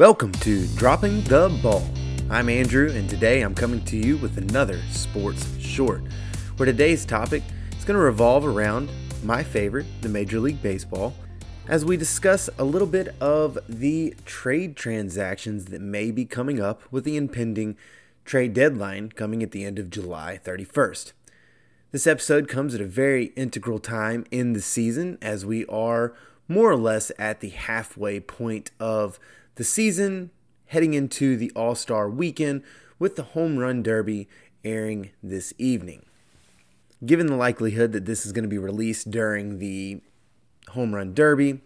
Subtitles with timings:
[0.00, 1.86] Welcome to Dropping the Ball.
[2.30, 6.00] I'm Andrew, and today I'm coming to you with another sports short,
[6.56, 7.42] where today's topic
[7.76, 8.88] is going to revolve around
[9.22, 11.12] my favorite, the Major League Baseball,
[11.68, 16.80] as we discuss a little bit of the trade transactions that may be coming up
[16.90, 17.76] with the impending
[18.24, 21.12] trade deadline coming at the end of July 31st.
[21.92, 26.14] This episode comes at a very integral time in the season as we are
[26.48, 29.20] more or less at the halfway point of
[29.60, 30.30] the season
[30.68, 32.62] heading into the All Star weekend
[32.98, 34.26] with the Home Run Derby
[34.64, 36.06] airing this evening.
[37.04, 40.00] Given the likelihood that this is going to be released during the
[40.70, 41.60] Home Run Derby,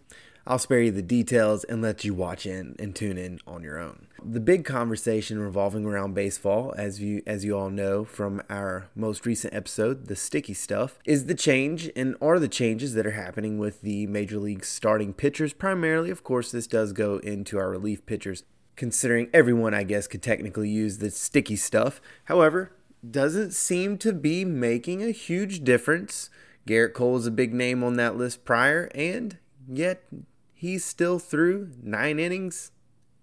[0.44, 3.78] I'll spare you the details and let you watch in and tune in on your
[3.78, 4.08] own.
[4.26, 9.26] The big conversation revolving around baseball, as you as you all know from our most
[9.26, 13.58] recent episode, the sticky stuff, is the change and are the changes that are happening
[13.58, 15.52] with the major league starting pitchers.
[15.52, 18.44] Primarily, of course, this does go into our relief pitchers,
[18.76, 22.00] considering everyone I guess could technically use the sticky stuff.
[22.24, 22.72] However,
[23.08, 26.30] doesn't seem to be making a huge difference.
[26.66, 29.36] Gerrit Cole is a big name on that list prior, and
[29.68, 30.02] yet
[30.54, 32.70] he's still through nine innings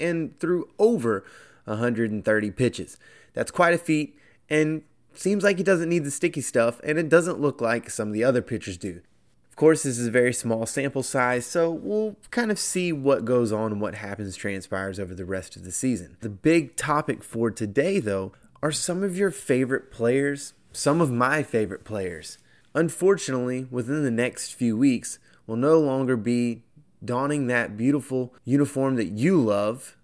[0.01, 1.23] and threw over
[1.65, 2.97] 130 pitches.
[3.33, 4.17] That's quite a feat,
[4.49, 8.09] and seems like he doesn't need the sticky stuff, and it doesn't look like some
[8.09, 9.01] of the other pitchers do.
[9.49, 13.25] Of course, this is a very small sample size, so we'll kind of see what
[13.25, 16.17] goes on and what happens transpires over the rest of the season.
[16.21, 18.31] The big topic for today, though,
[18.63, 22.37] are some of your favorite players, some of my favorite players.
[22.73, 26.63] Unfortunately, within the next few weeks, will no longer be
[27.03, 29.97] donning that beautiful uniform that you love,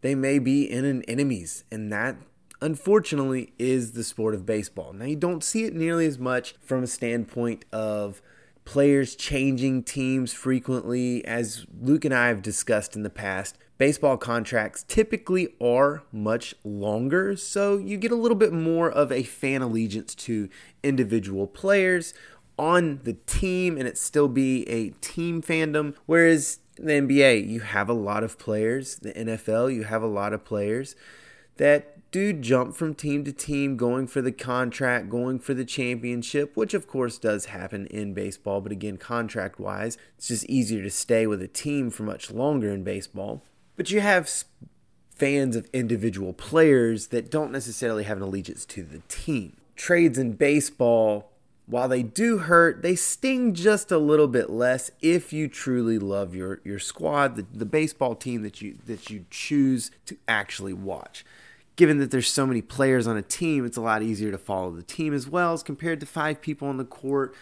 [0.00, 1.64] they may be in an enemy's.
[1.70, 2.16] And that,
[2.60, 4.92] unfortunately, is the sport of baseball.
[4.92, 8.22] Now, you don't see it nearly as much from a standpoint of
[8.64, 11.24] players changing teams frequently.
[11.24, 17.36] As Luke and I have discussed in the past, baseball contracts typically are much longer,
[17.36, 20.48] so you get a little bit more of a fan allegiance to
[20.82, 22.14] individual players
[22.58, 25.94] on the team and it still be a team fandom.
[26.06, 28.96] Whereas the NBA, you have a lot of players.
[28.96, 30.96] The NFL, you have a lot of players
[31.56, 36.56] that do jump from team to team, going for the contract, going for the championship,
[36.56, 38.60] which of course does happen in baseball.
[38.60, 42.70] But again, contract wise, it's just easier to stay with a team for much longer
[42.70, 43.42] in baseball.
[43.76, 44.30] But you have
[45.10, 49.56] fans of individual players that don't necessarily have an allegiance to the team.
[49.76, 51.32] Trades in baseball
[51.66, 56.34] while they do hurt, they sting just a little bit less if you truly love
[56.34, 61.24] your your squad, the, the baseball team that you that you choose to actually watch.
[61.76, 64.70] Given that there's so many players on a team, it's a lot easier to follow
[64.70, 67.34] the team as well as compared to five people on the court.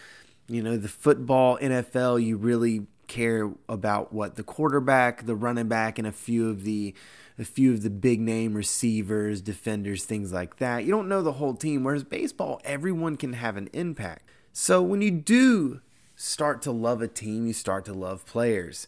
[0.47, 5.97] You know, the football, NFL, you really care about what the quarterback, the running back,
[5.97, 6.93] and a few of the
[7.37, 10.85] a few of the big name receivers, defenders, things like that.
[10.85, 11.83] You don't know the whole team.
[11.83, 14.29] Whereas baseball, everyone can have an impact.
[14.51, 15.81] So when you do
[16.15, 18.87] start to love a team, you start to love players.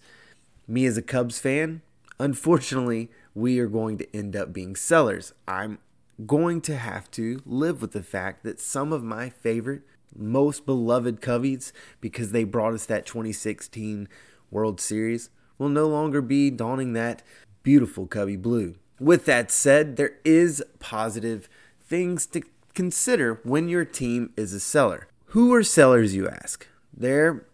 [0.67, 1.81] Me as a Cubs fan,
[2.19, 5.33] unfortunately, we are going to end up being sellers.
[5.47, 5.79] I'm
[6.25, 9.81] going to have to live with the fact that some of my favorite,
[10.15, 11.71] most beloved Cubbies,
[12.01, 14.07] because they brought us that 2016
[14.51, 17.21] World Series, will no longer be donning that
[17.63, 18.75] beautiful Cubby Blue.
[18.99, 21.49] With that said, there is positive
[21.81, 22.41] things to
[22.73, 25.07] consider when your team is a seller.
[25.27, 26.67] Who are sellers, you ask?
[26.95, 27.45] There,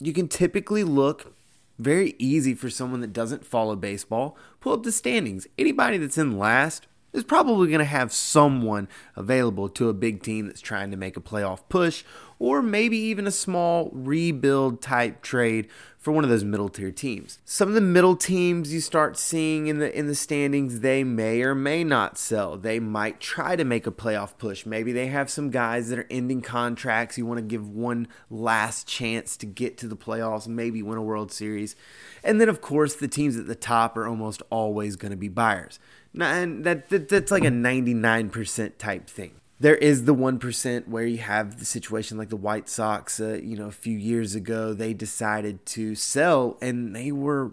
[0.00, 1.34] you can typically look
[1.78, 4.36] very easy for someone that doesn't follow baseball.
[4.60, 5.46] Pull up the standings.
[5.58, 10.46] Anybody that's in last is probably going to have someone available to a big team
[10.46, 12.04] that's trying to make a playoff push
[12.38, 15.68] or maybe even a small rebuild type trade
[15.98, 17.38] for one of those middle tier teams.
[17.44, 21.42] Some of the middle teams you start seeing in the in the standings, they may
[21.42, 22.56] or may not sell.
[22.56, 24.66] They might try to make a playoff push.
[24.66, 27.18] Maybe they have some guys that are ending contracts.
[27.18, 31.02] You want to give one last chance to get to the playoffs, maybe win a
[31.02, 31.74] World Series.
[32.22, 35.28] And then of course, the teams at the top are almost always going to be
[35.28, 35.80] buyers.
[36.18, 41.18] And that, that that's like a 99% type thing there is the 1% where you
[41.18, 44.92] have the situation like the White Sox, uh, you know, a few years ago, they
[44.92, 47.52] decided to sell and they were,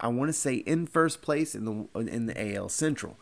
[0.00, 3.18] I want to say, in first place in the, in the AL Central.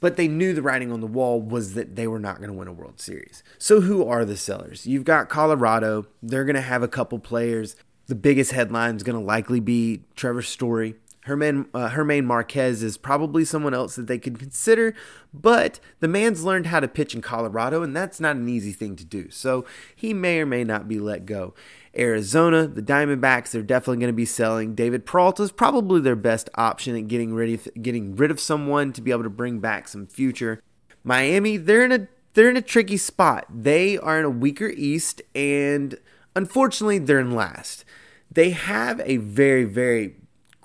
[0.00, 2.54] But they knew the writing on the wall was that they were not going to
[2.54, 3.42] win a World Series.
[3.58, 4.86] So, who are the sellers?
[4.86, 6.06] You've got Colorado.
[6.22, 7.74] They're going to have a couple players.
[8.06, 10.94] The biggest headline is going to likely be Trevor Story.
[11.28, 14.94] German, uh, German Marquez is probably someone else that they could consider,
[15.32, 18.96] but the man's learned how to pitch in Colorado, and that's not an easy thing
[18.96, 19.28] to do.
[19.30, 21.52] So he may or may not be let go.
[21.96, 24.74] Arizona, the Diamondbacks, they're definitely going to be selling.
[24.74, 29.02] David Peralta is probably their best option at getting of getting rid of someone to
[29.02, 30.62] be able to bring back some future.
[31.04, 33.46] Miami, they're in a they're in a tricky spot.
[33.50, 35.98] They are in a weaker East, and
[36.34, 37.84] unfortunately, they're in last.
[38.30, 40.14] They have a very very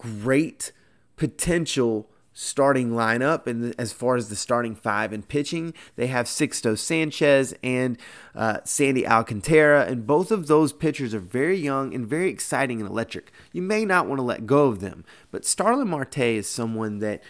[0.03, 0.71] great
[1.15, 3.47] potential starting lineup.
[3.47, 7.97] And as far as the starting five and pitching they have Sixto Sanchez and
[8.35, 9.85] uh, Sandy Alcantara.
[9.85, 13.31] And both of those pitchers are very young and very exciting and electric.
[13.51, 17.21] You may not want to let go of them but Starling Marte is someone that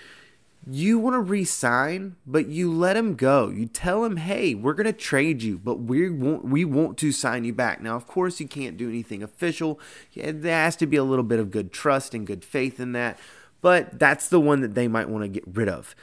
[0.65, 3.50] you want to re-sign but you let him go.
[3.50, 7.12] You tell him hey we're going to trade you but we want we want to
[7.12, 7.81] sign you back.
[7.81, 9.80] Now of course you can't do anything official.
[10.15, 13.19] There has to be a little bit of good trust and good faith in that
[13.62, 15.95] but that's the one that they might want to get rid of.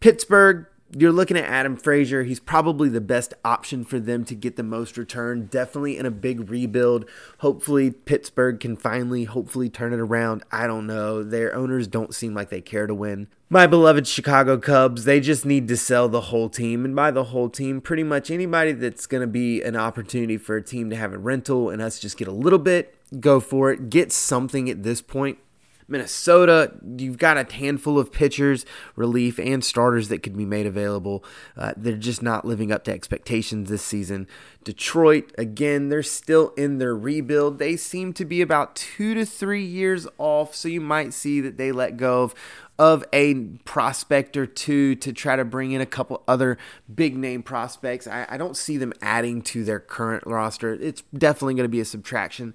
[0.00, 2.22] Pittsburgh, you're looking at Adam Frazier.
[2.22, 5.46] He's probably the best option for them to get the most return.
[5.46, 7.06] Definitely in a big rebuild.
[7.38, 10.44] Hopefully, Pittsburgh can finally, hopefully, turn it around.
[10.52, 11.22] I don't know.
[11.22, 13.28] Their owners don't seem like they care to win.
[13.48, 16.84] My beloved Chicago Cubs, they just need to sell the whole team.
[16.84, 20.56] And by the whole team, pretty much anybody that's going to be an opportunity for
[20.56, 23.70] a team to have a rental and us just get a little bit, go for
[23.70, 23.88] it.
[23.88, 25.38] Get something at this point
[25.88, 28.66] Minnesota, you've got a handful of pitchers,
[28.96, 31.24] relief, and starters that could be made available.
[31.56, 34.26] Uh, they're just not living up to expectations this season.
[34.64, 37.58] Detroit, again, they're still in their rebuild.
[37.58, 41.56] They seem to be about two to three years off, so you might see that
[41.56, 42.34] they let go of
[42.78, 43.34] of a
[43.64, 46.58] prospect or two to try to bring in a couple other
[46.94, 48.06] big name prospects.
[48.06, 50.74] I, I don't see them adding to their current roster.
[50.74, 52.54] It's definitely going to be a subtraction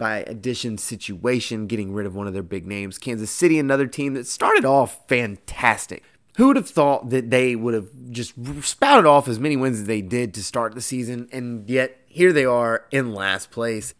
[0.00, 2.96] by addition situation, getting rid of one of their big names.
[2.96, 6.02] Kansas City, another team that started off fantastic.
[6.38, 8.32] Who would have thought that they would have just
[8.64, 12.32] spouted off as many wins as they did to start the season, and yet here
[12.32, 13.92] they are in last place.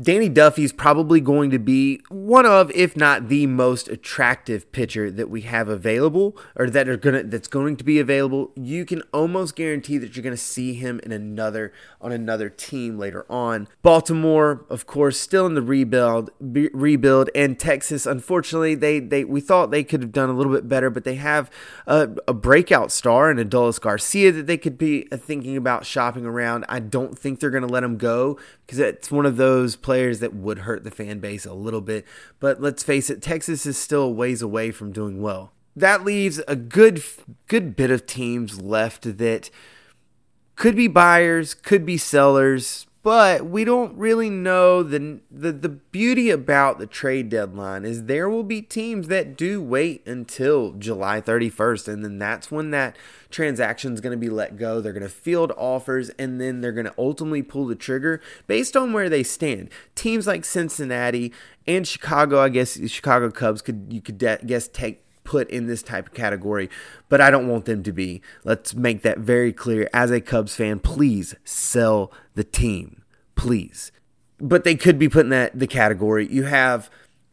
[0.00, 5.28] Danny Duffy's probably going to be one of, if not the most attractive pitcher that
[5.28, 8.52] we have available, or that are gonna that's going to be available.
[8.56, 12.98] You can almost guarantee that you're going to see him in another on another team
[12.98, 13.68] later on.
[13.82, 18.06] Baltimore, of course, still in the rebuild, be, rebuild, and Texas.
[18.06, 21.16] Unfortunately, they they we thought they could have done a little bit better, but they
[21.16, 21.50] have
[21.86, 26.24] a, a breakout star in Adolis Garcia that they could be uh, thinking about shopping
[26.24, 26.64] around.
[26.66, 30.20] I don't think they're going to let him go because it's one of those players
[30.20, 32.04] that would hurt the fan base a little bit.
[32.40, 35.52] But let's face it, Texas is still ways away from doing well.
[35.74, 37.02] That leaves a good
[37.48, 39.50] good bit of teams left that
[40.54, 46.30] could be buyers, could be sellers, but we don't really know the, the the beauty
[46.30, 51.88] about the trade deadline is there will be teams that do wait until July 31st
[51.88, 52.96] and then that's when that
[53.30, 54.80] transaction is going to be let go.
[54.80, 58.76] They're going to field offers and then they're going to ultimately pull the trigger based
[58.76, 59.70] on where they stand.
[59.94, 61.32] Teams like Cincinnati
[61.66, 65.82] and Chicago I guess Chicago Cubs could you could de- guess take put in this
[65.82, 66.68] type of category,
[67.08, 68.22] but I don't want them to be.
[68.44, 69.88] Let's make that very clear.
[69.92, 73.02] As a Cubs fan, please sell the team.
[73.34, 73.92] Please.
[74.38, 76.26] But they could be put in that the category.
[76.26, 76.90] You have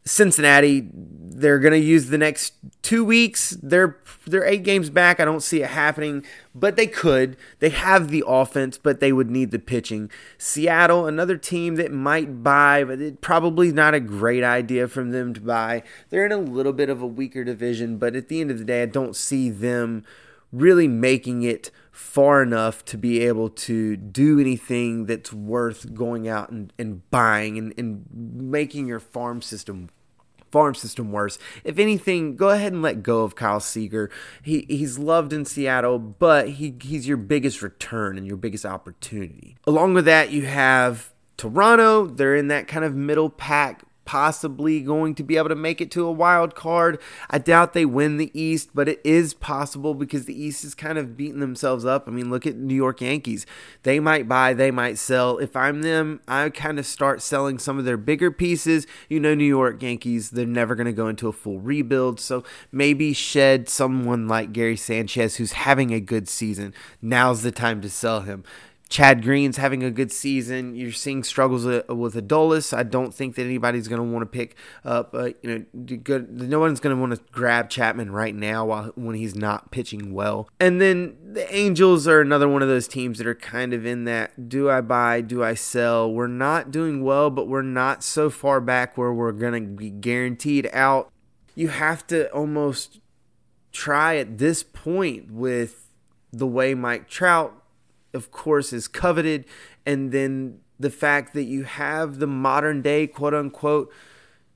[0.09, 3.51] Cincinnati, they're going to use the next two weeks.
[3.61, 5.19] They're they're eight games back.
[5.19, 6.25] I don't see it happening,
[6.55, 7.37] but they could.
[7.59, 10.09] They have the offense, but they would need the pitching.
[10.39, 15.31] Seattle, another team that might buy, but it probably not a great idea from them
[15.35, 15.83] to buy.
[16.09, 18.65] They're in a little bit of a weaker division, but at the end of the
[18.65, 20.03] day, I don't see them
[20.51, 26.49] really making it far enough to be able to do anything that's worth going out
[26.49, 29.89] and, and buying and, and making your farm system
[30.51, 31.37] farm system worse.
[31.63, 34.09] If anything, go ahead and let go of Kyle Seager.
[34.41, 39.57] He he's loved in Seattle, but he he's your biggest return and your biggest opportunity.
[39.65, 42.05] Along with that, you have Toronto.
[42.05, 45.91] They're in that kind of middle pack possibly going to be able to make it
[45.91, 46.99] to a wild card.
[47.29, 50.97] I doubt they win the East, but it is possible because the East is kind
[50.97, 52.07] of beating themselves up.
[52.07, 53.45] I mean, look at New York Yankees.
[53.83, 55.37] They might buy, they might sell.
[55.37, 58.87] If I'm them, I kind of start selling some of their bigger pieces.
[59.09, 62.19] You know, New York Yankees, they're never going to go into a full rebuild.
[62.19, 66.73] So maybe shed someone like Gary Sanchez who's having a good season.
[66.99, 68.43] Now's the time to sell him.
[68.89, 70.75] Chad Green's having a good season.
[70.75, 72.75] You're seeing struggles with Aroldis.
[72.75, 75.13] I don't think that anybody's going to want to pick up.
[75.13, 76.31] Uh, you know, good.
[76.31, 80.11] No one's going to want to grab Chapman right now while when he's not pitching
[80.11, 80.49] well.
[80.59, 84.05] And then the Angels are another one of those teams that are kind of in
[84.05, 85.21] that: do I buy?
[85.21, 86.11] Do I sell?
[86.11, 89.91] We're not doing well, but we're not so far back where we're going to be
[89.91, 91.11] guaranteed out.
[91.53, 93.01] You have to almost
[93.71, 95.91] try at this point with
[96.31, 97.58] the way Mike Trout
[98.13, 99.45] of course, is coveted,
[99.85, 103.91] and then the fact that you have the modern day quote unquote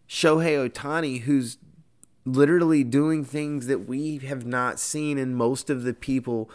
[0.07, 1.57] Shohei Ohtani, who's
[2.25, 6.49] literally doing things that we have not seen in most of the people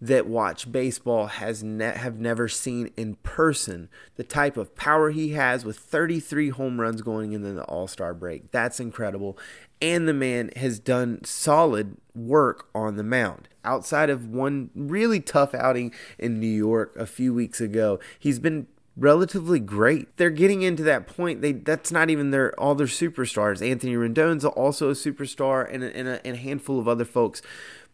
[0.00, 3.88] that watch baseball has ne- have never seen in person.
[4.16, 8.50] The type of power he has with 33 home runs going into the All-Star break.
[8.52, 9.36] That's incredible.
[9.82, 13.48] And the man has done solid work on the mound.
[13.68, 18.66] Outside of one really tough outing in New York a few weeks ago, he's been
[18.96, 20.16] relatively great.
[20.16, 21.42] They're getting into that point.
[21.42, 23.60] They that's not even their all their superstars.
[23.60, 27.42] Anthony Rendon's also a superstar, and a, and a, and a handful of other folks,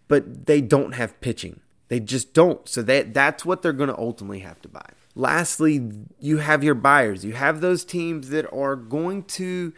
[0.07, 1.61] but they don't have pitching.
[1.89, 2.69] They just don't.
[2.69, 4.91] So that that's what they're going to ultimately have to buy.
[5.15, 7.25] Lastly, you have your buyers.
[7.25, 9.73] You have those teams that are going to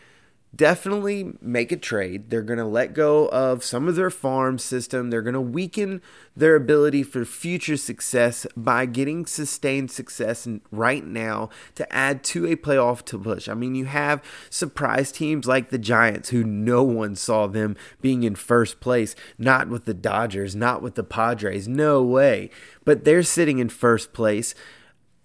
[0.57, 2.31] definitely make a trade.
[2.31, 5.11] They're going to let go of some of their farm system.
[5.11, 6.01] They're going to weaken
[6.35, 12.57] their ability for future success by getting sustained success right now to add to a
[12.57, 13.49] playoff to push.
[13.49, 18.23] I mean, you have surprise teams like the Giants, who no one saw them being
[18.23, 21.69] in first place, not with the Dodgers, not with the Padres.
[21.69, 22.51] No way.
[22.85, 24.55] But they're sitting in first place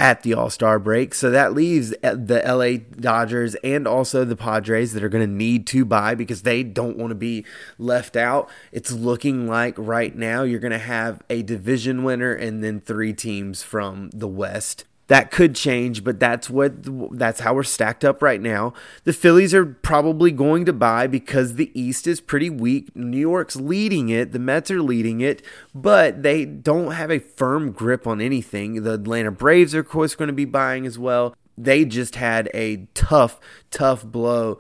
[0.02, 1.14] at the All Star break.
[1.14, 5.32] So that leaves uh, the LA Dodgers and also the Padres that are going to
[5.32, 7.46] need to buy because they don't want to be
[7.78, 8.50] left out.
[8.72, 13.14] It's looking like right now you're going to have a division winner and then three
[13.14, 16.72] teams from the West that could change, but that's what
[17.18, 18.74] that's how we're stacked up right now.
[19.04, 22.96] The Phillies are probably going to buy because the East is pretty weak.
[22.96, 25.42] New York's leading it, the Mets are leading it,
[25.76, 28.84] but they don't have a firm grip on anything.
[28.84, 31.36] The Atlanta Braves are of course going to be buying as well.
[31.58, 33.38] They just had a tough,
[33.70, 34.60] tough blow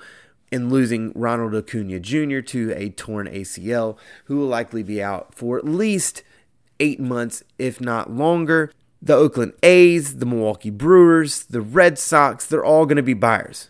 [0.52, 2.42] in losing Ronald Acuna Jr.
[2.42, 6.24] to a torn ACL, who will likely be out for at least
[6.82, 12.64] eight months, if not longer the Oakland A's, the Milwaukee Brewers, the Red Sox, they're
[12.64, 13.70] all going to be buyers.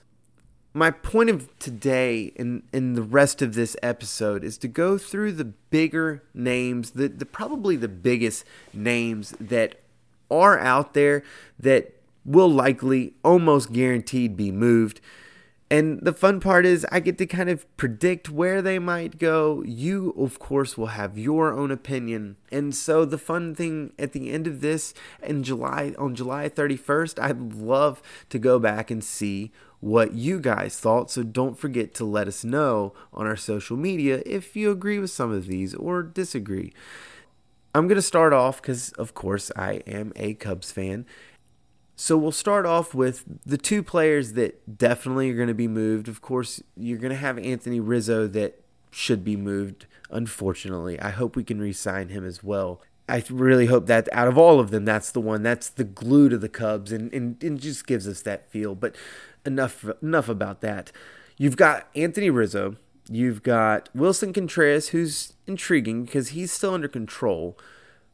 [0.74, 5.34] My point of today and in, the rest of this episode is to go through
[5.34, 9.82] the bigger names, the, the probably the biggest names that
[10.30, 11.24] are out there
[11.60, 15.02] that will likely almost guaranteed be moved.
[15.72, 19.64] And the fun part is, I get to kind of predict where they might go.
[19.66, 22.36] You, of course, will have your own opinion.
[22.52, 27.24] And so, the fun thing at the end of this, in July, on July 31st,
[27.24, 31.10] I'd love to go back and see what you guys thought.
[31.10, 35.12] So, don't forget to let us know on our social media if you agree with
[35.12, 36.74] some of these or disagree.
[37.74, 41.06] I'm going to start off because, of course, I am a Cubs fan.
[41.96, 46.08] So we'll start off with the two players that definitely are going to be moved.
[46.08, 49.86] Of course, you're going to have Anthony Rizzo that should be moved.
[50.10, 52.82] Unfortunately, I hope we can re-sign him as well.
[53.08, 56.30] I really hope that out of all of them, that's the one that's the glue
[56.30, 58.74] to the Cubs and, and, and just gives us that feel.
[58.74, 58.96] But
[59.46, 60.92] enough enough about that.
[61.38, 62.78] You've got Anthony Rizzo.
[63.10, 67.58] You've got Willson Contreras, who's intriguing because he's still under control.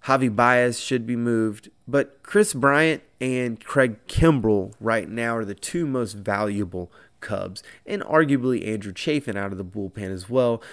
[0.08, 5.54] Javi Baez should be moved, but Kris Bryant and Craig Kimbrel right now are the
[5.54, 10.64] two most valuable Cubs, and arguably Andrew Chafin out of the bullpen as well.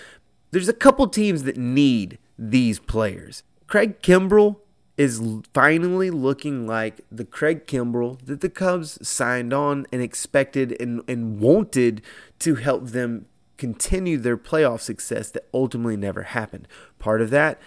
[0.53, 3.43] There's a couple teams that need these players.
[3.67, 4.57] Craig Kimbrel
[4.97, 5.21] is
[5.53, 11.41] finally looking like the Craig Kimbrel that the Cubs signed on and expected and, and
[11.41, 12.03] wanted
[12.39, 13.27] to help them
[13.57, 16.69] continue their playoff success that ultimately never happened.
[17.01, 17.61] Part of that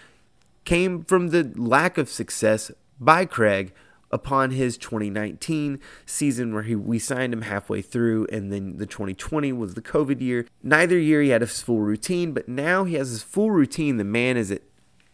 [0.68, 3.74] came from the lack of success by Craig
[4.12, 9.54] upon his 2019 season where he we signed him halfway through and then the 2020
[9.54, 10.46] was the covid year.
[10.62, 13.96] Neither year he had his full routine but now he has his full routine.
[13.96, 14.62] The man is at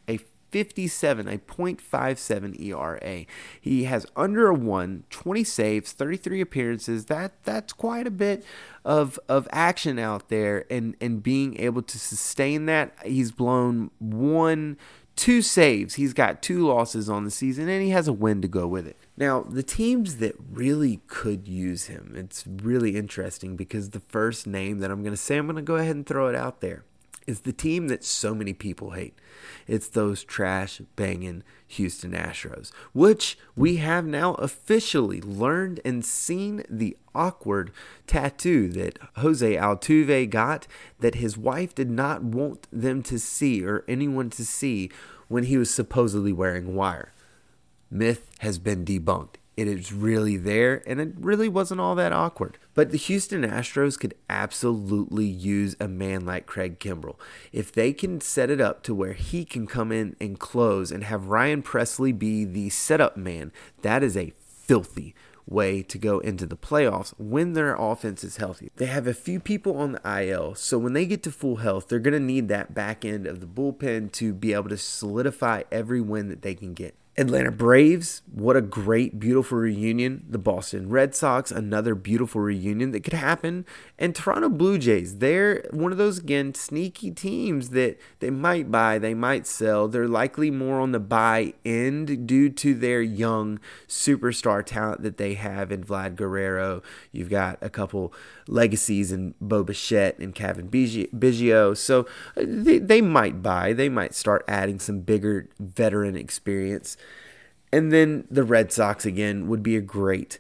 [0.08, 0.18] a
[0.50, 3.26] 57 a 0.57 ERA
[3.62, 7.06] he has under a 1 20 saves 33 appearances.
[7.06, 8.44] That that's quite a bit
[8.84, 12.96] of of action out there and and being able to sustain that.
[13.06, 14.78] He's blown one
[15.16, 15.96] two saves.
[15.96, 18.88] He's got two losses on the season, and he has a win to go with
[18.88, 18.98] it.
[19.16, 24.80] Now, the teams that really could use him, it's really interesting because the first name
[24.80, 26.84] that I'm going to say, I'm going to go ahead and throw it out there,
[27.28, 29.18] is the team that so many people hate.
[29.68, 36.98] It's those trash banging Houston Astros, which we have now officially learned and seen the
[37.16, 37.72] awkward
[38.08, 40.68] tattoo that Jose Altuve got
[41.00, 44.92] that his wife did not want them to see or anyone to see
[45.28, 47.14] when he was supposedly wearing wire.
[47.90, 49.36] Myth has been debunked.
[49.56, 52.58] It is really there, and it really wasn't all that awkward.
[52.74, 57.18] But the Houston Astros could absolutely use a man like Craig Kimbrel.
[57.52, 61.04] If they can set it up to where he can come in and close and
[61.04, 63.52] have Ryan Pressly be the setup man,
[63.84, 65.14] that is a filthy
[65.46, 68.72] way to go into the playoffs when their offense is healthy.
[68.78, 71.90] They have a few people on the IL, so when they get to full health,
[71.90, 75.64] they're going to need that back end of the bullpen to be able to solidify
[75.72, 76.96] every win that they can get.
[77.16, 80.26] Atlanta Braves, what a great, beautiful reunion.
[80.28, 83.68] The Boston Red Sox, another beautiful reunion that could happen.
[84.00, 88.98] And Toronto Blue Jays, they're one of those, again, sneaky teams that they might buy,
[88.98, 89.88] they might sell.
[89.88, 95.36] They're likely more on the buy end due to their young superstar talent that they
[95.36, 96.82] have in Vlad Guerrero.
[97.12, 98.12] You've got a couple
[98.48, 101.76] legacies in Bo Bichette and Cavan Biggio.
[101.78, 102.02] So
[102.38, 106.98] uh, they, they might buy, they might start adding some bigger veteran experience.
[107.72, 110.40] And then the Red Sox again would be a great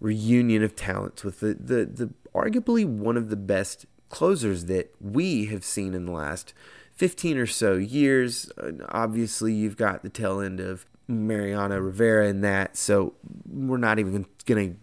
[0.00, 5.46] reunion of talents with the, the, the arguably one of the best closers that we
[5.46, 6.52] have seen in the last
[6.92, 8.50] 15 or so years.
[8.90, 13.14] Obviously, you've got the tail end of Mariano Rivera in that, so
[13.48, 14.76] we're not even going to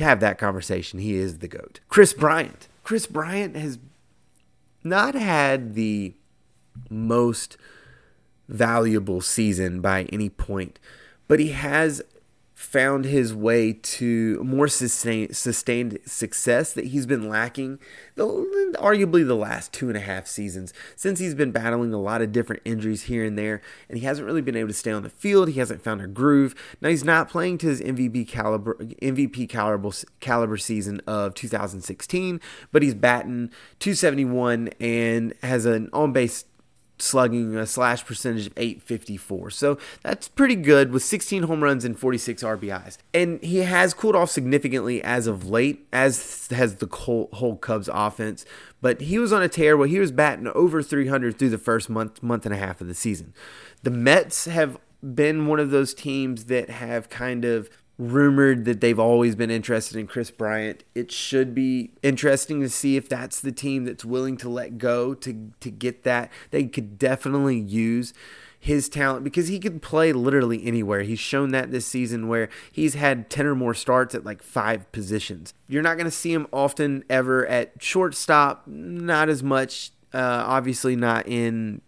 [0.00, 0.98] have that conversation.
[0.98, 1.80] He is the GOAT.
[1.88, 2.68] Kris Bryant.
[2.84, 3.78] Kris Bryant has
[4.82, 6.14] not had the
[6.88, 7.56] most
[8.48, 10.78] valuable season by any point
[11.30, 12.02] but he has
[12.60, 17.78] found his way to more sustained, sustained success that he's been lacking
[18.16, 18.26] the,
[18.78, 22.32] arguably the last two and a half seasons since he's been battling a lot of
[22.32, 25.08] different injuries here and there and he hasn't really been able to stay on the
[25.08, 25.48] field.
[25.48, 26.54] He hasn't found a groove.
[26.82, 29.90] Now he's not playing to his MVP caliber MVP caliber
[30.20, 36.44] caliber season of 2016 but he's batting 271 and has an on base
[37.02, 39.50] slugging a slash percentage of 854.
[39.50, 42.98] So that's pretty good with 16 home runs and 46 RBIs.
[43.12, 48.44] And he has cooled off significantly as of late, as has the whole, Cubs offense.
[48.80, 51.90] But he was on a tear where he was batting over 300 through the first
[51.90, 53.34] month, month and a half of the season.
[53.82, 57.70] The Mets have been one of those teams that have kind of
[58.00, 60.84] rumored that they've always been interested in Kris Bryant.
[60.94, 65.14] It should be interesting to see if that's the team that's willing to let go
[65.14, 66.32] to to get that.
[66.50, 68.14] They could definitely use
[68.58, 71.02] his talent because he could play literally anywhere.
[71.02, 74.90] He's shown that this season where he's had 10 or more starts at like five
[74.92, 75.54] positions.
[75.66, 79.92] You're not going to see him often ever at shortstop, not as much.
[80.12, 81.80] Uh, obviously, not in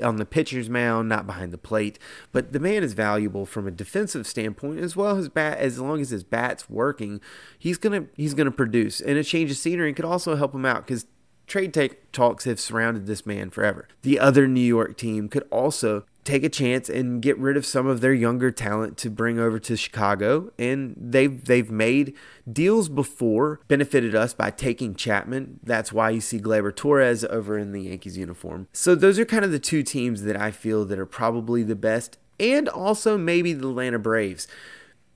[0.00, 1.98] on the pitcher's mound, not behind the plate.
[2.30, 5.58] But the man is valuable from a defensive standpoint as well as bat.
[5.58, 7.20] As long as his bat's working,
[7.58, 9.00] he's gonna he's gonna produce.
[9.00, 11.06] And a change of scenery could also help him out because
[11.52, 13.86] trade take talks have surrounded this man forever.
[14.00, 17.86] The other New York team could also take a chance and get rid of some
[17.86, 20.50] of their younger talent to bring over to Chicago.
[20.58, 22.14] And they've they've made
[22.50, 25.60] deals before, benefited us by taking Chapman.
[25.62, 28.66] That's why you see Gleyber Torres over in the Yankees uniform.
[28.72, 31.76] So those are kind of the two teams that I feel that are probably the
[31.76, 34.48] best, and also maybe the Atlanta Braves.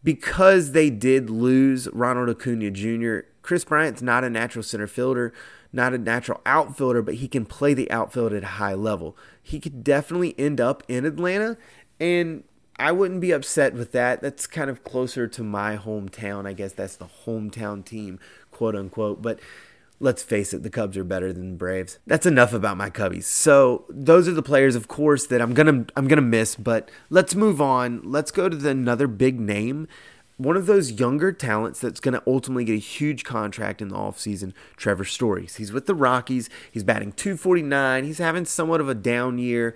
[0.04, 5.32] Because they did lose Ronald Acuna Jr., Kris Bryant's not a natural center fielder
[5.72, 9.16] not a natural outfielder, but he can play the outfield at a high level.
[9.42, 11.56] He could definitely end up in Atlanta,
[12.00, 12.44] and
[12.78, 14.20] I wouldn't be upset with that.
[14.20, 16.46] That's kind of closer to my hometown.
[16.46, 18.18] I guess that's the hometown team,
[18.50, 19.22] quote unquote.
[19.22, 19.40] But
[19.98, 21.98] let's face it, the Cubs are better than the Braves.
[22.06, 23.24] That's enough about my Cubbies.
[23.24, 26.54] So those are the players, of course, that I'm gonna I'm gonna miss.
[26.56, 28.02] But let's move on.
[28.04, 29.88] Let's go to the, another big name
[30.36, 33.96] one of those younger talents that's going to ultimately get a huge contract in the
[33.96, 35.48] offseason, Trevor Story.
[35.56, 36.50] He's with the Rockies.
[36.70, 38.04] He's batting 249.
[38.04, 39.74] He's having somewhat of a down year.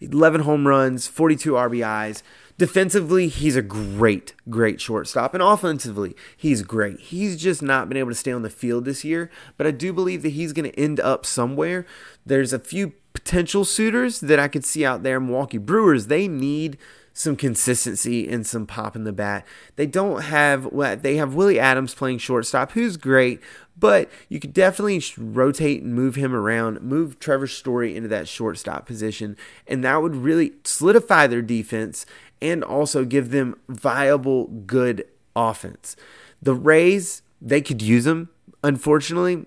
[0.00, 2.22] 11 home runs, 42 RBIs.
[2.58, 5.32] Defensively, he's a great, great shortstop.
[5.32, 7.00] And offensively, he's great.
[7.00, 9.30] He's just not been able to stay on the field this year.
[9.56, 11.86] But I do believe that he's going to end up somewhere.
[12.26, 15.20] There's a few potential suitors that I could see out there.
[15.20, 16.76] Milwaukee Brewers, they need
[17.14, 19.46] some consistency and some pop in the bat.
[19.76, 23.40] They don't have what they have Willy Adames playing shortstop, who's great,
[23.78, 28.86] but you could definitely rotate and move him around, move Trevor Story into that shortstop
[28.86, 32.06] position, and that would really solidify their defense
[32.40, 35.04] and also give them viable good
[35.36, 35.96] offense.
[36.40, 38.30] The Rays, they could use them.
[38.64, 39.46] Unfortunately,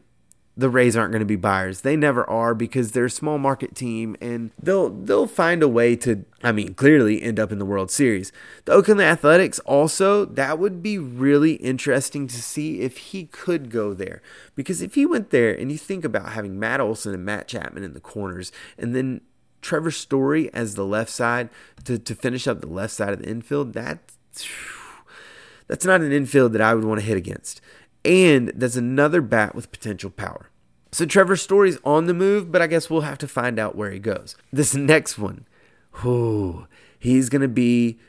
[0.57, 1.81] the Rays aren't going to be buyers.
[1.81, 5.95] They never are because they're a small market team and they'll they'll find a way
[5.97, 8.31] to I mean clearly end up in the World Series.
[8.63, 13.93] The Oakland Athletics also that would be really interesting to see if he could go
[13.93, 14.21] there.
[14.55, 17.83] Because if he went there and you think about having Matt Olson and Matt Chapman
[17.83, 19.21] in the corners and then
[19.61, 21.49] Trevor Story as the left side
[21.83, 24.15] to, to finish up the left side of the infield, that's
[25.67, 27.61] that's not an infield that I would want to hit against.
[28.05, 30.51] And that's another bat with potential power.
[30.91, 33.91] So Trevor Story's on the move, but I guess we'll have to find out where
[33.91, 34.37] he goes.
[34.53, 35.45] This next one,
[36.03, 37.99] whoo, he's going to be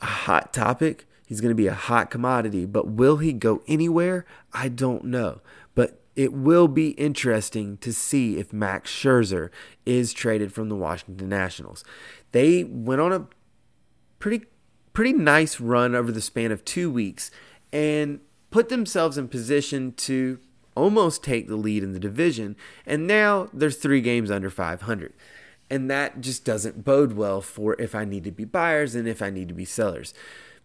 [0.00, 1.06] a hot topic.
[1.26, 4.26] He's going to be a hot commodity, but will he go anywhere?
[4.52, 5.40] I don't know.
[5.74, 9.48] But it will be interesting to see if Max Scherzer
[9.86, 11.84] is traded from the Washington Nationals.
[12.32, 13.26] They went on a
[14.18, 14.44] pretty
[14.92, 17.30] pretty nice run over the span of 2 weeks
[17.72, 18.20] and
[18.52, 20.38] put themselves in position to
[20.76, 22.54] almost take the lead in the division
[22.86, 25.12] and now there's 3 games under 500
[25.68, 29.22] and that just doesn't bode well for if I need to be buyers and if
[29.22, 30.12] I need to be sellers.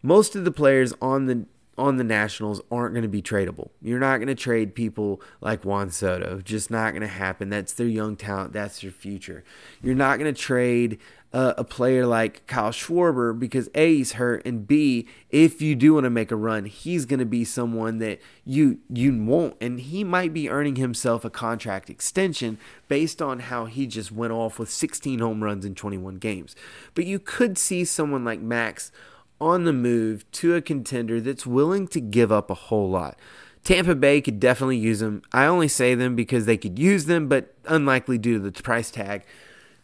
[0.04, 1.46] Most of the players on the
[1.78, 3.70] on the Nationals aren't going to be tradable.
[3.82, 6.42] You're not going to trade people like Juan Soto.
[6.42, 7.50] Just not going to happen.
[7.50, 8.54] That's their young talent.
[8.54, 9.44] That's their future.
[9.82, 10.98] You're not going to trade
[11.34, 16.06] a player like Kyle Schwarber because A, he's hurt, and B, if you do want
[16.06, 20.04] to make a run, he's going to be someone that you you won't, and he
[20.04, 24.72] might be earning himself a contract extension based on how he just went off with
[24.72, 26.56] 16 home runs in 21 games.
[26.96, 28.92] But you could see someone like Max
[29.40, 33.18] on the move to a contender that's willing to give up a whole lot.
[33.64, 35.22] Tampa Bay could definitely use them.
[35.34, 38.90] I only say them because they could use them, but unlikely due to the price
[38.90, 39.24] tag.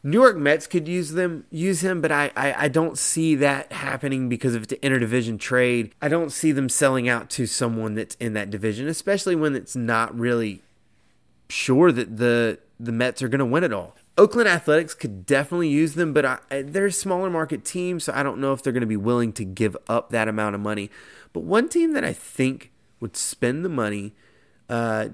[0.05, 3.71] New York Mets could use them, use him, but I, I, I don't see that
[3.71, 5.93] happening because of the interdivision trade.
[6.01, 9.77] I don't see them selling out to someone that's in that division, especially when it's
[9.77, 10.61] not really
[11.49, 13.95] sure that the the Mets are going to win it all.
[14.17, 18.21] Oakland Athletics could definitely use them, but I, they're a smaller market team, so I
[18.21, 20.91] don't know if they're going to be willing to give up that amount of money.
[21.31, 24.13] But one team that I think would spend the money
[24.69, 25.09] uh,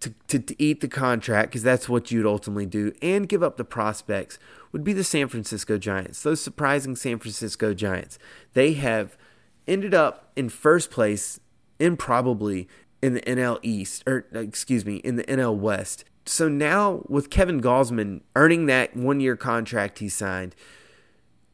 [0.00, 3.58] to, to, to eat the contract, because that's what you'd ultimately do, and give up
[3.58, 4.38] the prospects,
[4.72, 6.22] would be the San Francisco Giants.
[6.22, 8.18] Those surprising San Francisco Giants.
[8.54, 9.18] They have
[9.66, 11.38] ended up in first place,
[11.78, 12.66] improbably,
[13.02, 17.60] in the NL East, or excuse me, in the NL West so now with Kevin
[17.60, 20.54] Gausman earning that one year contract he signed,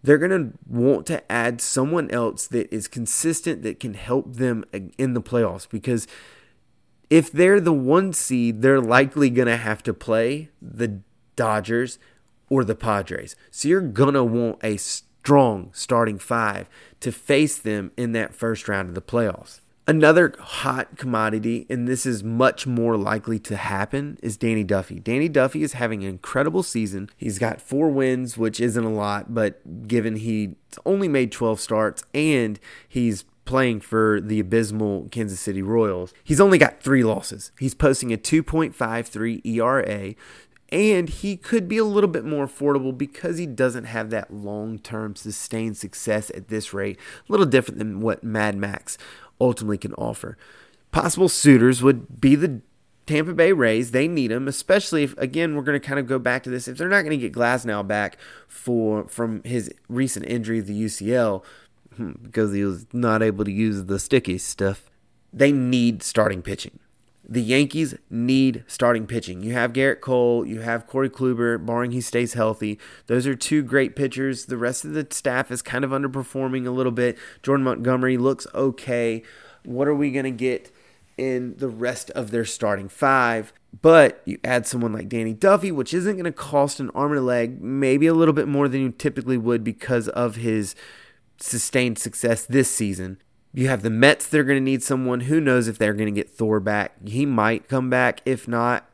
[0.03, 4.65] they're going to want to add someone else that is consistent that can help them
[4.99, 6.07] in the playoffs because
[7.09, 11.01] if they're the one seed, they're likely going to have to play the
[11.37, 11.99] Dodgers
[12.51, 13.37] or the Padres.
[13.51, 16.69] So you're going to want a strong starting five
[17.01, 19.61] to face them in that first round of the playoffs.
[19.87, 24.99] Another hot commodity, and this is much more likely to happen, is Danny Duffy.
[24.99, 27.11] Danny Duffy is having an incredible season.
[27.19, 30.55] He's got four wins, which isn't a lot, but given he's
[30.87, 36.57] only made 12 starts and he's playing for the abysmal Kansas City Royals, he's only
[36.57, 37.53] got three losses.
[37.59, 40.15] He's posting a 2.53 ERA,
[40.71, 44.79] and he could be a little bit more affordable because he doesn't have that long
[44.79, 46.99] term sustained success at this rate.
[47.29, 48.99] A little different than what Mad Max
[49.41, 50.37] ultimately can offer.
[50.91, 52.63] Possible suitors would be the
[53.07, 53.91] Tampa Bay Rays.
[53.91, 56.69] They need him, especially if again we're going to kind of go back to this.
[56.69, 58.17] If they're not going to get Glasnow back
[58.49, 61.45] for from his recent injury, the UCL,
[61.97, 64.91] hmm, because he was not able to use the sticky stuff,
[65.33, 66.79] they need starting pitching.
[67.27, 69.43] The Yankees need starting pitching.
[69.43, 72.79] You have Gerrit Cole, you have Corey Kluber, barring he stays healthy.
[73.07, 74.47] Those are two great pitchers.
[74.47, 77.17] The rest of the staff is kind of underperforming a little bit.
[77.43, 79.23] Jordan Montgomery looks okay.
[79.65, 80.71] What are we going to get
[81.17, 83.55] in the rest of their starting five?
[83.81, 87.21] But you add someone like Danny Duffy, which isn't going to cost an arm and
[87.21, 90.75] a leg, maybe a little bit more than you typically would because of his
[91.41, 93.19] sustained success this season.
[93.57, 95.21] You have the Mets, they're going to need someone.
[95.21, 96.97] Who knows if they're going to get Thor back?
[97.07, 98.21] He might come back.
[98.25, 98.91] If not,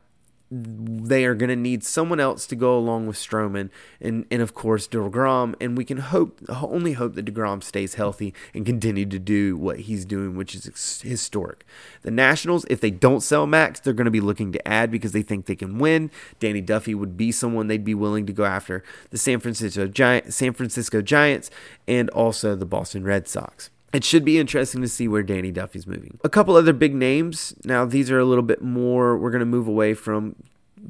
[0.51, 4.53] they are going to need someone else to go along with Stroman and, and of
[4.53, 5.55] course DeGrom.
[5.59, 9.79] And we can hope, only hope that DeGrom stays healthy and continue to do what
[9.79, 11.65] he's doing, which is historic.
[12.03, 15.11] The Nationals, if they don't sell Max, they're going to be looking to add because
[15.11, 16.11] they think they can win.
[16.39, 18.83] Danny Duffy would be someone they'd be willing to go after.
[19.09, 21.49] The San Francisco Giant, San Francisco Giants,
[21.87, 25.85] and also the Boston Red Sox it should be interesting to see where Danny Duffy's
[25.85, 26.19] moving.
[26.23, 27.53] A couple other big names.
[27.65, 30.35] Now, these are a little bit more, we're going to move away from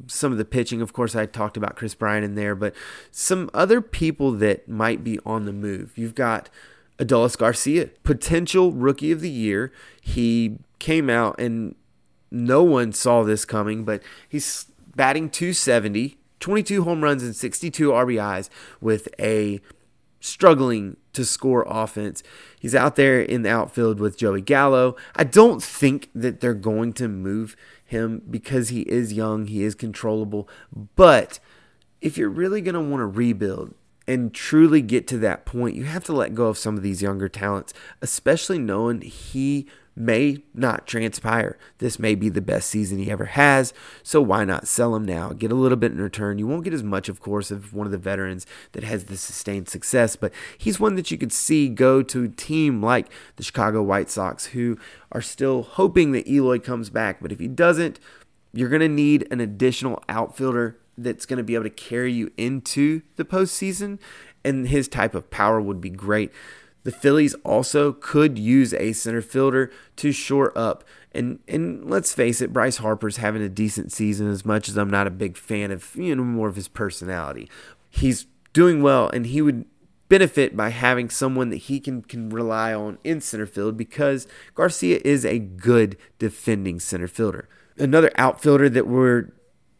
[0.08, 0.82] some of the pitching.
[0.82, 2.76] Of course, I talked about Kris Bryant in there, but
[3.10, 5.98] some other people that might be on the move.
[5.98, 6.50] You've got
[7.00, 9.72] Adolis Garcia, potential rookie of the year.
[10.00, 11.76] He came out and
[12.30, 18.50] no one saw this coming, but he's batting 270, 22 home runs and 62 RBIs
[18.80, 19.60] with a
[20.22, 22.24] struggling to score offense.
[22.58, 24.96] He's out there in the outfield with Joey Gallo.
[25.16, 29.76] I don't think that they're going to move him because he is young, he is
[29.76, 30.48] controllable.
[30.96, 31.40] But
[32.00, 33.74] if you're really going to want to rebuild
[34.08, 37.02] and truly get to that point, you have to let go of some of these
[37.02, 41.58] younger talents, especially knowing he may not transpire.
[41.80, 43.74] This may be the best season he ever has,
[44.04, 45.30] so why not sell him now?
[45.30, 46.38] Get a little bit in return.
[46.38, 49.18] You won't get as much, of course, of one of the veterans that has the
[49.18, 53.44] sustained success, but he's one that you could see go to a team like the
[53.44, 54.78] Chicago White Sox, who
[55.12, 57.22] are still hoping that Eloy comes back.
[57.22, 58.00] But if he doesn't,
[58.54, 62.32] you're going to need an additional outfielder that's going to be able to carry you
[62.38, 64.00] into the postseason,
[64.44, 66.32] and his type of power would be great.
[66.84, 70.84] The Phillies also could use a center fielder to shore up.
[71.12, 74.90] And and let's face it, Bryce Harper's having a decent season as much as I'm
[74.90, 77.50] not a big fan of, you know, more of his personality.
[77.90, 79.66] He's doing well and he would
[80.10, 85.00] benefit by having someone that he can, can rely on in center field because Garcia
[85.06, 87.48] is a good defending center fielder.
[87.78, 89.32] Another outfielder that we're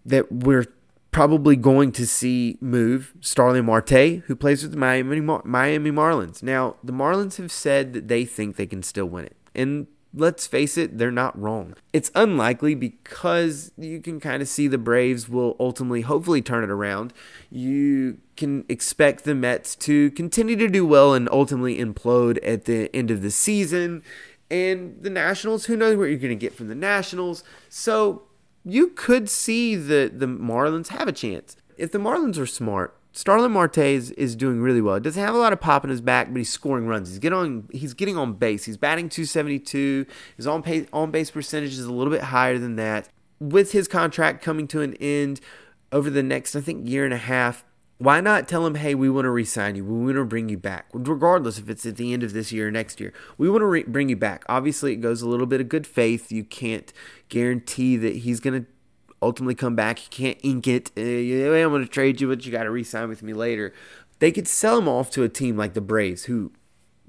[0.06, 0.66] that we're
[1.12, 6.42] probably going to see move Starling Marte, who plays with the Miami, Miami Marlins.
[6.42, 9.36] Now, the Marlins have said that they think they can still win it.
[9.54, 11.76] And let's face it, they're not wrong.
[11.92, 16.70] It's unlikely because you can kind of see the Braves will ultimately, hopefully, turn it
[16.70, 17.14] around.
[17.50, 22.94] You can expect the Mets to continue to do well and ultimately implode at the
[22.96, 24.04] end of the season.
[24.50, 27.44] And the Nationals, who knows what you're going to get from the Nationals.
[27.70, 28.24] So
[28.64, 31.56] you could see the the Marlins have a chance.
[31.78, 34.96] If the Marlins are smart, Starling Marte is, is doing really well.
[34.96, 37.10] He doesn't have a lot of pop in his back, but he's scoring runs.
[37.10, 38.64] He's getting on he's getting on base.
[38.66, 40.06] He's batting 272.
[40.38, 43.10] His on on base percentage is a little bit higher than that.
[43.40, 45.42] With his contract coming to an end
[45.92, 47.66] over the next I think year and a half,
[48.02, 49.86] why not tell him, hey, we want to re-sign you.
[49.86, 52.68] We want to bring you back, regardless if it's at the end of this year
[52.68, 53.14] or next year.
[53.38, 54.44] We want to re- bring you back.
[54.50, 56.32] Obviously, it goes a little bit of good faith.
[56.32, 56.92] You can't
[57.30, 58.68] guarantee that he's going to
[59.22, 60.02] ultimately come back.
[60.02, 60.92] You can't ink it.
[60.98, 63.72] Uh, I'm going to trade you, but you got to re-sign with me later.
[64.18, 66.52] They could sell him off to a team like the Braves, who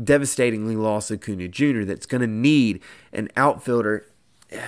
[0.02, 1.84] devastatingly lost Acuna Jr.
[1.84, 2.82] That's going to need
[3.14, 4.04] an outfielder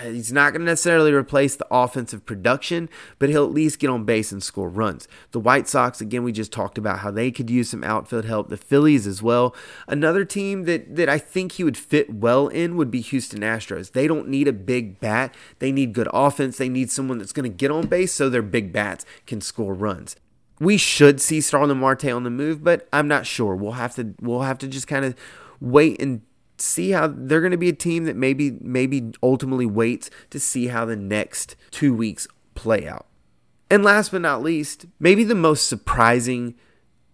[0.05, 4.05] he's not going to necessarily replace the offensive production, but he'll at least get on
[4.05, 5.09] base and score runs.
[5.33, 8.49] The White Sox, again, we just talked about how they could use some outfield help.
[8.49, 9.55] The Phillies as well.
[9.87, 13.93] Another team that, that I think he would fit well in would be Houston Astros.
[13.93, 16.59] They don't need a big bat, they need good offense.
[16.59, 19.75] They need someone that's going to get on base so their big bats can score
[19.75, 20.17] runs.
[20.61, 23.57] We should see Starling Marte on the move, but I'm not sure.
[23.57, 25.17] We'll have to we'll have to just kind of
[25.61, 26.23] wait and
[26.57, 30.69] see how they're going to be a team that maybe maybe ultimately waits to see
[30.69, 33.07] how the next 2 weeks play out.
[33.71, 36.55] And last but not least, maybe the most surprising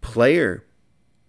[0.00, 0.66] player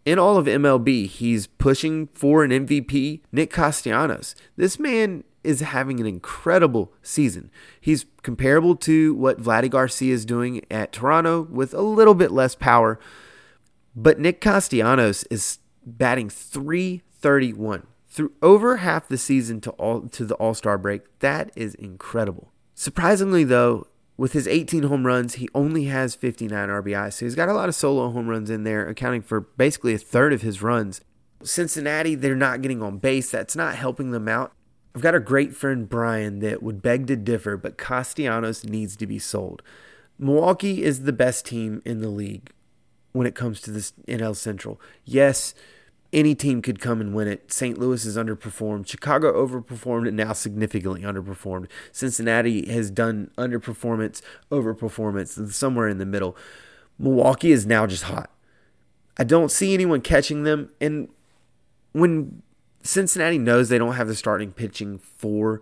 [0.06, 4.36] in all of MLB, he's pushing for an MVP, Nick Castellanos.
[4.58, 7.52] This man is having an incredible season.
[7.80, 12.56] He's comparable to what Vladdy Garcia is doing at Toronto with a little bit less
[12.56, 13.00] power.
[13.96, 20.36] But Nick Castellanos is batting 331 through over half the season to all to the
[20.36, 21.02] All-Star break.
[21.20, 22.52] That is incredible.
[22.76, 27.12] Surprisingly though, with his 18 home runs, he only has 59 RBI.
[27.14, 29.98] So he's got a lot of solo home runs in there, accounting for basically a
[29.98, 31.02] third of his runs.
[31.42, 33.32] Cincinnati, they're not getting on base.
[33.32, 34.52] That's not helping them out.
[34.94, 39.08] I've got a great friend, Brian, that would beg to differ, but Castellanos needs to
[39.08, 39.64] be sold.
[40.20, 42.52] Milwaukee is the best team in the league
[43.14, 44.80] when it comes to this NL Central.
[45.06, 45.56] Yes,
[46.14, 47.52] any team could come and win it.
[47.52, 47.78] St.
[47.78, 48.88] Louis has underperformed.
[48.88, 51.68] Chicago overperformed and now significantly underperformed.
[51.92, 54.22] Cincinnati has done underperformance,
[54.52, 56.36] overperformance, somewhere in the middle.
[57.00, 58.30] Milwaukee is now just hot.
[59.18, 60.70] I don't see anyone catching them.
[60.82, 61.08] And
[61.94, 62.42] when
[62.84, 65.62] Cincinnati knows they don't have the starting pitching for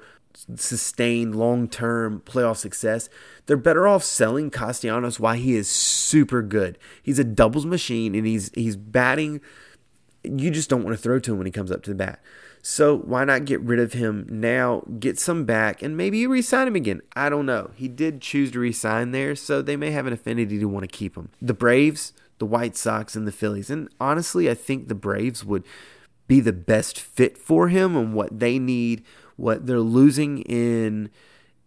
[0.55, 3.09] sustained long term playoff success,
[3.45, 6.77] they're better off selling Castellanos Why he is super good.
[7.03, 9.41] He's a doubles machine and he's he's batting
[10.23, 12.19] you just don't want to throw to him when he comes up to the bat.
[12.61, 16.67] So why not get rid of him now, get some back, and maybe you re-sign
[16.67, 17.01] him again?
[17.15, 17.71] I don't know.
[17.75, 20.87] He did choose to re-sign there, so they may have an affinity to want to
[20.97, 21.29] keep him.
[21.41, 23.69] The Braves, the White Sox, and the Phillies.
[23.69, 25.63] And honestly, I think the Braves would
[26.27, 29.03] be the best fit for him and what they need,
[29.37, 31.09] what they're losing in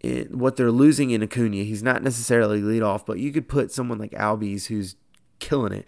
[0.02, 1.58] in what they're losing in Acuna.
[1.58, 4.96] He's not necessarily lead off, but you could put someone like Albies who's
[5.38, 5.86] killing it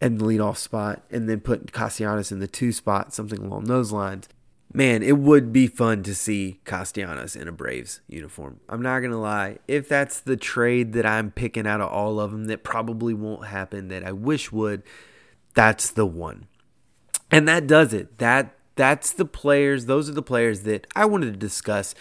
[0.00, 3.92] and the leadoff spot, and then put Castellanos in the two spot, something along those
[3.92, 4.28] lines.
[4.72, 8.60] Man, it would be fun to see Castellanos in a Braves uniform.
[8.68, 9.58] I'm not going to lie.
[9.66, 13.46] If that's the trade that I'm picking out of all of them that probably won't
[13.46, 14.82] happen, that I wish would,
[15.54, 16.46] that's the one.
[17.30, 18.18] And that does it.
[18.18, 21.94] That that's the players, those are the players that I wanted to discuss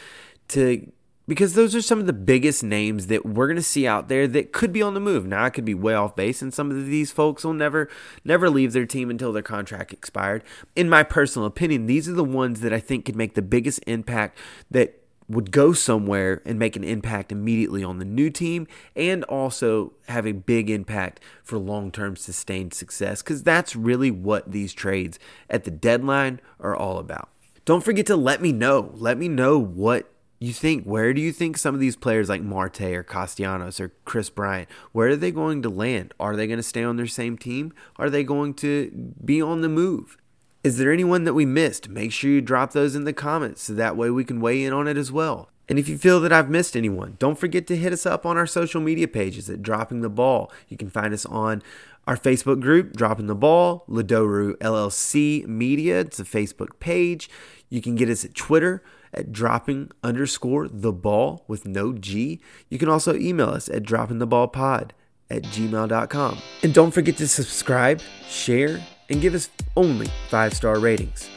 [0.49, 0.91] to
[1.27, 4.27] because those are some of the biggest names that we're going to see out there
[4.27, 5.25] that could be on the move.
[5.25, 7.89] Now, I could be way off base, and some of these folks will never,
[8.23, 10.43] never leave their team until their contract expired.
[10.75, 13.79] In my personal opinion, these are the ones that I think could make the biggest
[13.88, 14.38] impact
[14.69, 19.93] that would go somewhere and make an impact immediately on the new team and also
[20.07, 25.17] have a big impact for long term sustained success because that's really what these trades
[25.49, 27.29] at the deadline are all about.
[27.65, 28.91] Don't forget to let me know.
[28.93, 30.11] Let me know what
[30.45, 30.84] you think.
[30.84, 34.69] Where do you think some of these players like Marte or Castellanos or Kris Bryant,
[34.91, 36.13] where are they going to land?
[36.19, 37.73] Are they going to stay on their same team?
[37.97, 40.17] Are they going to be on the move?
[40.63, 41.89] Is there anyone that we missed?
[41.89, 44.73] Make sure you drop those in the comments so that way we can weigh in
[44.73, 45.49] on it as well.
[45.67, 48.38] And if you feel that I've missed anyone, don't forget to hit us up on
[48.38, 50.51] our social media pages at Dropping the Ball.
[50.67, 51.63] You can find us on
[52.08, 56.01] our Facebook group, Dropping the Ball, Ladoru LLC Media.
[56.01, 57.29] It's a Facebook page.
[57.69, 58.84] You can get us at Twitter
[59.15, 62.39] at dropping underscore the ball with no G.
[62.69, 64.93] You can also email us at droppingtheballpod the ball pod
[65.30, 66.38] at gmail.com.
[66.63, 71.30] And don't forget to subscribe, share, and give us only five star ratings.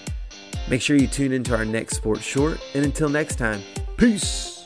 [0.68, 3.62] Make sure you tune into our next sports short, and until next time,
[3.96, 4.57] peace.